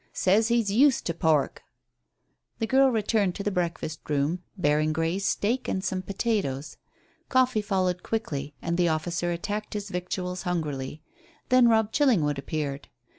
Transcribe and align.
Says 0.13 0.47
he's 0.47 0.71
used 0.71 1.05
to 1.05 1.13
pork." 1.13 1.61
The 2.57 2.65
girl 2.65 2.89
returned 2.89 3.35
to 3.35 3.43
the 3.43 3.51
breakfast 3.51 3.99
room 4.09 4.41
bearing 4.57 4.93
Grey's 4.93 5.27
steak 5.27 5.67
and 5.67 5.83
some 5.83 6.01
potatoes. 6.01 6.77
Coffee 7.29 7.61
followed 7.61 8.01
quickly, 8.01 8.55
and 8.63 8.79
the 8.79 8.87
officer 8.89 9.31
attacked 9.31 9.75
his 9.75 9.89
victuals 9.89 10.41
hungrily. 10.41 11.03
Then 11.49 11.67
Robb 11.67 11.91
Chillingwood 11.91 12.39
appeared. 12.39 12.87